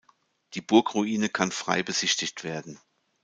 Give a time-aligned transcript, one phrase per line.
[0.55, 2.81] Die Burgruine kann frei besichtigt werden.